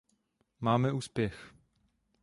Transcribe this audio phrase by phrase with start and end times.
[0.59, 1.53] Máme úspěch.